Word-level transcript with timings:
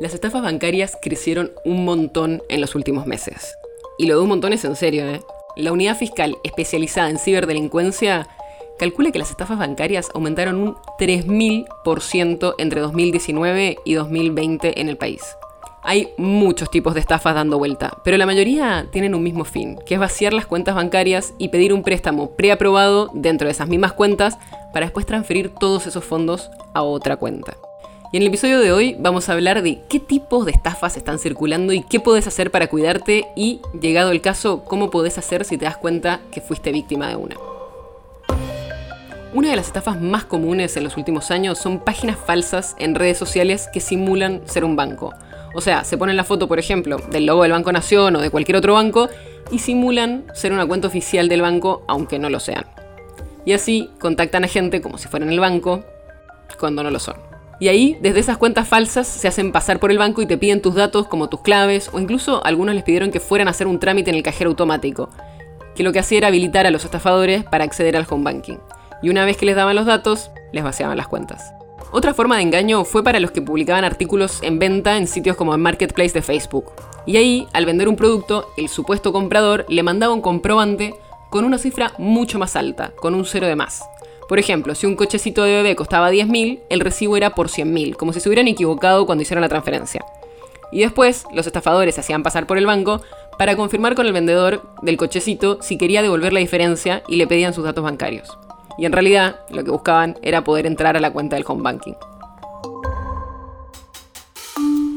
Las 0.00 0.14
estafas 0.14 0.40
bancarias 0.40 0.96
crecieron 1.02 1.52
un 1.62 1.84
montón 1.84 2.42
en 2.48 2.62
los 2.62 2.74
últimos 2.74 3.06
meses. 3.06 3.54
Y 3.98 4.06
lo 4.06 4.16
de 4.16 4.22
un 4.22 4.30
montón 4.30 4.54
es 4.54 4.64
en 4.64 4.74
serio, 4.74 5.06
¿eh? 5.06 5.20
La 5.56 5.72
unidad 5.72 5.94
fiscal 5.94 6.38
especializada 6.42 7.10
en 7.10 7.18
ciberdelincuencia 7.18 8.26
calcula 8.78 9.12
que 9.12 9.18
las 9.18 9.30
estafas 9.30 9.58
bancarias 9.58 10.08
aumentaron 10.14 10.56
un 10.56 10.74
3.000% 10.98 12.54
entre 12.56 12.80
2019 12.80 13.76
y 13.84 13.92
2020 13.92 14.80
en 14.80 14.88
el 14.88 14.96
país. 14.96 15.20
Hay 15.82 16.14
muchos 16.16 16.70
tipos 16.70 16.94
de 16.94 17.00
estafas 17.00 17.34
dando 17.34 17.58
vuelta, 17.58 17.98
pero 18.02 18.16
la 18.16 18.24
mayoría 18.24 18.88
tienen 18.90 19.14
un 19.14 19.22
mismo 19.22 19.44
fin, 19.44 19.78
que 19.84 19.94
es 19.94 20.00
vaciar 20.00 20.32
las 20.32 20.46
cuentas 20.46 20.76
bancarias 20.76 21.34
y 21.36 21.48
pedir 21.48 21.74
un 21.74 21.82
préstamo 21.82 22.30
preaprobado 22.36 23.10
dentro 23.12 23.48
de 23.48 23.52
esas 23.52 23.68
mismas 23.68 23.92
cuentas 23.92 24.38
para 24.72 24.86
después 24.86 25.04
transferir 25.04 25.50
todos 25.50 25.86
esos 25.86 26.04
fondos 26.04 26.50
a 26.72 26.82
otra 26.82 27.16
cuenta. 27.16 27.58
Y 28.12 28.16
en 28.16 28.24
el 28.24 28.28
episodio 28.28 28.58
de 28.58 28.72
hoy 28.72 28.96
vamos 28.98 29.28
a 29.28 29.34
hablar 29.34 29.62
de 29.62 29.82
qué 29.88 30.00
tipos 30.00 30.44
de 30.44 30.50
estafas 30.50 30.96
están 30.96 31.20
circulando 31.20 31.72
y 31.72 31.84
qué 31.84 32.00
puedes 32.00 32.26
hacer 32.26 32.50
para 32.50 32.66
cuidarte 32.66 33.28
y, 33.36 33.60
llegado 33.80 34.10
el 34.10 34.20
caso, 34.20 34.64
cómo 34.64 34.90
podés 34.90 35.16
hacer 35.16 35.44
si 35.44 35.56
te 35.56 35.66
das 35.66 35.76
cuenta 35.76 36.18
que 36.32 36.40
fuiste 36.40 36.72
víctima 36.72 37.06
de 37.06 37.14
una. 37.14 37.36
Una 39.32 39.50
de 39.50 39.54
las 39.54 39.68
estafas 39.68 40.00
más 40.00 40.24
comunes 40.24 40.76
en 40.76 40.82
los 40.82 40.96
últimos 40.96 41.30
años 41.30 41.58
son 41.58 41.78
páginas 41.78 42.16
falsas 42.16 42.74
en 42.80 42.96
redes 42.96 43.16
sociales 43.16 43.68
que 43.72 43.78
simulan 43.78 44.42
ser 44.46 44.64
un 44.64 44.74
banco. 44.74 45.14
O 45.54 45.60
sea, 45.60 45.84
se 45.84 45.96
ponen 45.96 46.16
la 46.16 46.24
foto, 46.24 46.48
por 46.48 46.58
ejemplo, 46.58 46.96
del 47.12 47.26
logo 47.26 47.44
del 47.44 47.52
Banco 47.52 47.70
Nación 47.70 48.16
o 48.16 48.20
de 48.20 48.30
cualquier 48.30 48.56
otro 48.56 48.74
banco 48.74 49.08
y 49.52 49.60
simulan 49.60 50.24
ser 50.34 50.52
una 50.52 50.66
cuenta 50.66 50.88
oficial 50.88 51.28
del 51.28 51.42
banco 51.42 51.84
aunque 51.86 52.18
no 52.18 52.28
lo 52.28 52.40
sean. 52.40 52.66
Y 53.44 53.52
así 53.52 53.88
contactan 54.00 54.42
a 54.42 54.48
gente 54.48 54.80
como 54.80 54.98
si 54.98 55.06
fueran 55.06 55.30
el 55.30 55.38
banco 55.38 55.84
cuando 56.58 56.82
no 56.82 56.90
lo 56.90 56.98
son. 56.98 57.29
Y 57.60 57.68
ahí, 57.68 57.98
desde 58.00 58.20
esas 58.20 58.38
cuentas 58.38 58.66
falsas, 58.66 59.06
se 59.06 59.28
hacen 59.28 59.52
pasar 59.52 59.78
por 59.78 59.90
el 59.90 59.98
banco 59.98 60.22
y 60.22 60.26
te 60.26 60.38
piden 60.38 60.62
tus 60.62 60.74
datos 60.74 61.06
como 61.06 61.28
tus 61.28 61.42
claves, 61.42 61.90
o 61.92 62.00
incluso 62.00 62.44
algunos 62.44 62.74
les 62.74 62.84
pidieron 62.84 63.10
que 63.10 63.20
fueran 63.20 63.48
a 63.48 63.50
hacer 63.50 63.66
un 63.66 63.78
trámite 63.78 64.08
en 64.08 64.16
el 64.16 64.22
cajero 64.22 64.48
automático, 64.48 65.10
que 65.74 65.82
lo 65.82 65.92
que 65.92 65.98
hacía 65.98 66.18
era 66.18 66.28
habilitar 66.28 66.66
a 66.66 66.70
los 66.70 66.86
estafadores 66.86 67.44
para 67.44 67.64
acceder 67.64 67.98
al 67.98 68.06
home 68.08 68.24
banking. 68.24 68.56
Y 69.02 69.10
una 69.10 69.26
vez 69.26 69.36
que 69.36 69.44
les 69.44 69.56
daban 69.56 69.76
los 69.76 69.84
datos, 69.84 70.30
les 70.52 70.64
vaciaban 70.64 70.96
las 70.96 71.06
cuentas. 71.06 71.52
Otra 71.92 72.14
forma 72.14 72.36
de 72.36 72.42
engaño 72.42 72.84
fue 72.84 73.04
para 73.04 73.20
los 73.20 73.30
que 73.30 73.42
publicaban 73.42 73.84
artículos 73.84 74.42
en 74.42 74.58
venta 74.58 74.96
en 74.96 75.06
sitios 75.06 75.36
como 75.36 75.52
el 75.52 75.60
Marketplace 75.60 76.14
de 76.14 76.22
Facebook. 76.22 76.72
Y 77.04 77.18
ahí, 77.18 77.46
al 77.52 77.66
vender 77.66 77.88
un 77.88 77.96
producto, 77.96 78.48
el 78.56 78.70
supuesto 78.70 79.12
comprador 79.12 79.66
le 79.68 79.82
mandaba 79.82 80.14
un 80.14 80.22
comprobante 80.22 80.94
con 81.30 81.44
una 81.44 81.58
cifra 81.58 81.92
mucho 81.98 82.38
más 82.38 82.56
alta, 82.56 82.92
con 82.96 83.14
un 83.14 83.26
cero 83.26 83.46
de 83.46 83.56
más. 83.56 83.82
Por 84.30 84.38
ejemplo, 84.38 84.76
si 84.76 84.86
un 84.86 84.94
cochecito 84.94 85.42
de 85.42 85.54
bebé 85.54 85.74
costaba 85.74 86.12
10.000, 86.12 86.60
el 86.68 86.78
recibo 86.78 87.16
era 87.16 87.30
por 87.30 87.48
100.000, 87.48 87.96
como 87.96 88.12
si 88.12 88.20
se 88.20 88.28
hubieran 88.28 88.46
equivocado 88.46 89.04
cuando 89.04 89.22
hicieron 89.22 89.42
la 89.42 89.48
transferencia. 89.48 90.04
Y 90.70 90.82
después, 90.82 91.24
los 91.34 91.48
estafadores 91.48 91.96
se 91.96 92.00
hacían 92.00 92.22
pasar 92.22 92.46
por 92.46 92.56
el 92.56 92.64
banco 92.64 93.02
para 93.38 93.56
confirmar 93.56 93.96
con 93.96 94.06
el 94.06 94.12
vendedor 94.12 94.70
del 94.82 94.96
cochecito 94.96 95.58
si 95.60 95.76
quería 95.76 96.00
devolver 96.00 96.32
la 96.32 96.38
diferencia 96.38 97.02
y 97.08 97.16
le 97.16 97.26
pedían 97.26 97.54
sus 97.54 97.64
datos 97.64 97.82
bancarios. 97.82 98.38
Y 98.78 98.86
en 98.86 98.92
realidad, 98.92 99.40
lo 99.50 99.64
que 99.64 99.72
buscaban 99.72 100.16
era 100.22 100.44
poder 100.44 100.64
entrar 100.64 100.96
a 100.96 101.00
la 101.00 101.12
cuenta 101.12 101.34
del 101.34 101.44
home 101.48 101.64
banking. 101.64 101.94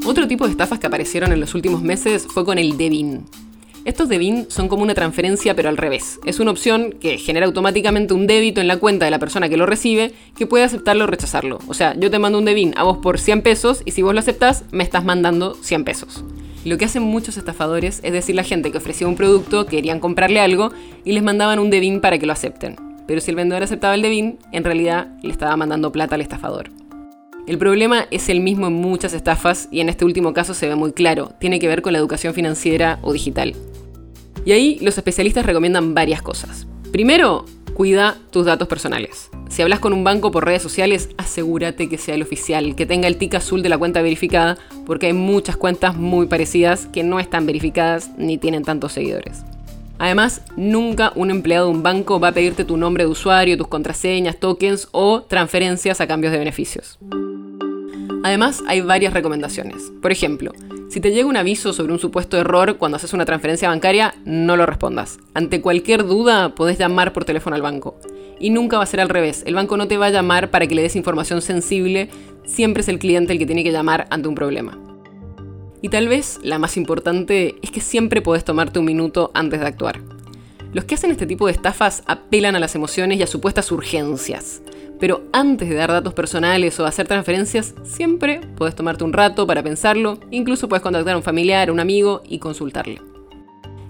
Otro 0.06 0.28
tipo 0.28 0.44
de 0.44 0.52
estafas 0.52 0.78
que 0.78 0.86
aparecieron 0.86 1.32
en 1.32 1.40
los 1.40 1.56
últimos 1.56 1.82
meses 1.82 2.24
fue 2.28 2.44
con 2.44 2.56
el 2.56 2.76
DEBIN, 2.76 3.26
estos 3.84 4.08
DEBIN 4.08 4.46
son 4.50 4.68
como 4.68 4.82
una 4.82 4.94
transferencia 4.94 5.54
pero 5.54 5.68
al 5.68 5.76
revés. 5.76 6.18
Es 6.24 6.40
una 6.40 6.50
opción 6.50 6.92
que 6.92 7.18
genera 7.18 7.44
automáticamente 7.44 8.14
un 8.14 8.26
débito 8.26 8.62
en 8.62 8.68
la 8.68 8.78
cuenta 8.78 9.04
de 9.04 9.10
la 9.10 9.18
persona 9.18 9.50
que 9.50 9.58
lo 9.58 9.66
recibe 9.66 10.12
que 10.36 10.46
puede 10.46 10.64
aceptarlo 10.64 11.04
o 11.04 11.06
rechazarlo. 11.06 11.58
O 11.68 11.74
sea, 11.74 11.94
yo 11.94 12.10
te 12.10 12.18
mando 12.18 12.38
un 12.38 12.46
DEBIN 12.46 12.72
a 12.76 12.84
vos 12.84 12.98
por 12.98 13.18
100 13.18 13.42
pesos 13.42 13.82
y 13.84 13.90
si 13.90 14.00
vos 14.00 14.14
lo 14.14 14.20
aceptás 14.20 14.64
me 14.70 14.84
estás 14.84 15.04
mandando 15.04 15.54
100 15.54 15.84
pesos. 15.84 16.24
Lo 16.64 16.78
que 16.78 16.86
hacen 16.86 17.02
muchos 17.02 17.36
estafadores 17.36 18.00
es 18.02 18.12
decir 18.12 18.34
la 18.34 18.42
gente 18.42 18.72
que 18.72 18.78
ofrecía 18.78 19.06
un 19.06 19.16
producto, 19.16 19.66
querían 19.66 20.00
comprarle 20.00 20.40
algo 20.40 20.72
y 21.04 21.12
les 21.12 21.22
mandaban 21.22 21.58
un 21.58 21.68
DEBIN 21.68 22.00
para 22.00 22.18
que 22.18 22.24
lo 22.24 22.32
acepten. 22.32 22.76
Pero 23.06 23.20
si 23.20 23.30
el 23.30 23.36
vendedor 23.36 23.62
aceptaba 23.62 23.94
el 23.94 24.00
DEBIN, 24.00 24.38
en 24.50 24.64
realidad 24.64 25.08
le 25.22 25.30
estaba 25.30 25.58
mandando 25.58 25.92
plata 25.92 26.14
al 26.14 26.22
estafador. 26.22 26.70
El 27.46 27.58
problema 27.58 28.06
es 28.10 28.30
el 28.30 28.40
mismo 28.40 28.68
en 28.68 28.72
muchas 28.72 29.12
estafas 29.12 29.68
y 29.70 29.80
en 29.80 29.90
este 29.90 30.06
último 30.06 30.32
caso 30.32 30.54
se 30.54 30.66
ve 30.66 30.74
muy 30.74 30.92
claro, 30.92 31.32
tiene 31.38 31.58
que 31.58 31.68
ver 31.68 31.82
con 31.82 31.92
la 31.92 31.98
educación 31.98 32.32
financiera 32.32 32.98
o 33.02 33.12
digital. 33.12 33.54
Y 34.44 34.52
ahí 34.52 34.78
los 34.80 34.96
especialistas 34.98 35.46
recomiendan 35.46 35.94
varias 35.94 36.22
cosas. 36.22 36.66
Primero, 36.92 37.44
cuida 37.74 38.16
tus 38.30 38.46
datos 38.46 38.68
personales. 38.68 39.30
Si 39.48 39.62
hablas 39.62 39.80
con 39.80 39.92
un 39.92 40.04
banco 40.04 40.30
por 40.30 40.44
redes 40.44 40.62
sociales, 40.62 41.10
asegúrate 41.16 41.88
que 41.88 41.98
sea 41.98 42.14
el 42.14 42.22
oficial, 42.22 42.76
que 42.76 42.86
tenga 42.86 43.08
el 43.08 43.16
tic 43.16 43.34
azul 43.34 43.62
de 43.62 43.68
la 43.68 43.78
cuenta 43.78 44.02
verificada, 44.02 44.56
porque 44.86 45.06
hay 45.06 45.12
muchas 45.12 45.56
cuentas 45.56 45.96
muy 45.96 46.26
parecidas 46.26 46.86
que 46.86 47.02
no 47.02 47.20
están 47.20 47.46
verificadas 47.46 48.10
ni 48.16 48.38
tienen 48.38 48.62
tantos 48.62 48.92
seguidores. 48.92 49.42
Además, 49.98 50.42
nunca 50.56 51.12
un 51.14 51.30
empleado 51.30 51.66
de 51.66 51.72
un 51.72 51.82
banco 51.82 52.18
va 52.18 52.28
a 52.28 52.32
pedirte 52.32 52.64
tu 52.64 52.76
nombre 52.76 53.04
de 53.04 53.10
usuario, 53.10 53.56
tus 53.56 53.68
contraseñas, 53.68 54.36
tokens 54.38 54.88
o 54.92 55.22
transferencias 55.22 56.00
a 56.00 56.06
cambios 56.06 56.32
de 56.32 56.38
beneficios. 56.38 56.98
Además, 58.24 58.62
hay 58.66 58.80
varias 58.80 59.12
recomendaciones. 59.12 59.92
Por 60.02 60.10
ejemplo, 60.10 60.52
si 60.88 61.00
te 61.00 61.10
llega 61.10 61.28
un 61.28 61.36
aviso 61.36 61.72
sobre 61.72 61.92
un 61.92 61.98
supuesto 61.98 62.36
error 62.36 62.76
cuando 62.76 62.96
haces 62.96 63.12
una 63.12 63.24
transferencia 63.24 63.68
bancaria, 63.68 64.14
no 64.24 64.56
lo 64.56 64.66
respondas. 64.66 65.18
Ante 65.34 65.60
cualquier 65.60 66.04
duda, 66.06 66.54
podés 66.54 66.78
llamar 66.78 67.12
por 67.12 67.24
teléfono 67.24 67.56
al 67.56 67.62
banco. 67.62 67.96
Y 68.38 68.50
nunca 68.50 68.76
va 68.76 68.84
a 68.84 68.86
ser 68.86 69.00
al 69.00 69.08
revés. 69.08 69.42
El 69.46 69.54
banco 69.54 69.76
no 69.76 69.88
te 69.88 69.96
va 69.96 70.06
a 70.06 70.10
llamar 70.10 70.50
para 70.50 70.66
que 70.66 70.74
le 70.74 70.82
des 70.82 70.96
información 70.96 71.42
sensible, 71.42 72.10
siempre 72.44 72.82
es 72.82 72.88
el 72.88 72.98
cliente 72.98 73.32
el 73.32 73.38
que 73.38 73.46
tiene 73.46 73.64
que 73.64 73.72
llamar 73.72 74.06
ante 74.10 74.28
un 74.28 74.34
problema. 74.34 74.78
Y 75.82 75.88
tal 75.88 76.08
vez 76.08 76.38
la 76.42 76.58
más 76.58 76.76
importante 76.76 77.56
es 77.62 77.70
que 77.70 77.80
siempre 77.80 78.22
podés 78.22 78.44
tomarte 78.44 78.78
un 78.78 78.84
minuto 78.84 79.30
antes 79.34 79.60
de 79.60 79.66
actuar. 79.66 80.00
Los 80.72 80.84
que 80.84 80.94
hacen 80.94 81.10
este 81.10 81.26
tipo 81.26 81.46
de 81.46 81.52
estafas 81.52 82.02
apelan 82.06 82.56
a 82.56 82.58
las 82.58 82.74
emociones 82.74 83.18
y 83.18 83.22
a 83.22 83.26
supuestas 83.26 83.70
urgencias. 83.70 84.62
Pero 85.00 85.22
antes 85.32 85.68
de 85.68 85.74
dar 85.74 85.90
datos 85.90 86.14
personales 86.14 86.78
o 86.78 86.86
hacer 86.86 87.08
transferencias, 87.08 87.74
siempre 87.82 88.40
puedes 88.56 88.74
tomarte 88.74 89.04
un 89.04 89.12
rato 89.12 89.46
para 89.46 89.62
pensarlo, 89.62 90.18
incluso 90.30 90.68
puedes 90.68 90.82
contactar 90.82 91.14
a 91.14 91.18
un 91.18 91.22
familiar, 91.22 91.68
a 91.68 91.72
un 91.72 91.80
amigo 91.80 92.22
y 92.28 92.38
consultarle. 92.38 93.00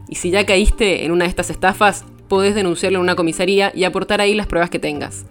Y 0.09 0.17
si 0.17 0.31
ya 0.31 0.47
caíste 0.47 1.05
en 1.05 1.13
una 1.13 1.25
de 1.25 1.31
estas 1.31 1.51
estafas, 1.51 2.05
podés 2.29 2.55
denunciarlo 2.55 2.99
en 2.99 3.03
una 3.03 3.17
comisaría 3.17 3.73
y 3.75 3.85
aportar 3.85 4.21
ahí 4.21 4.35
las 4.35 4.47
pruebas 4.47 4.71
que 4.71 4.79
tengas. 4.79 5.27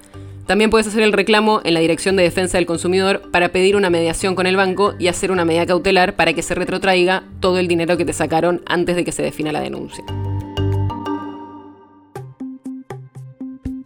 También 0.45 0.69
puedes 0.69 0.87
hacer 0.87 1.03
el 1.03 1.13
reclamo 1.13 1.61
en 1.63 1.73
la 1.73 1.79
Dirección 1.79 2.17
de 2.17 2.23
Defensa 2.23 2.57
del 2.57 2.65
Consumidor 2.65 3.31
para 3.31 3.49
pedir 3.49 3.77
una 3.77 3.89
mediación 3.89 4.35
con 4.35 4.45
el 4.45 4.57
banco 4.57 4.93
y 4.99 5.07
hacer 5.07 5.31
una 5.31 5.45
medida 5.45 5.65
cautelar 5.65 6.15
para 6.15 6.33
que 6.33 6.41
se 6.41 6.53
retrotraiga 6.53 7.23
todo 7.39 7.59
el 7.59 7.69
dinero 7.69 7.95
que 7.95 8.05
te 8.05 8.13
sacaron 8.13 8.61
antes 8.65 8.95
de 8.97 9.05
que 9.05 9.13
se 9.13 9.23
defina 9.23 9.53
la 9.53 9.61
denuncia. 9.61 10.03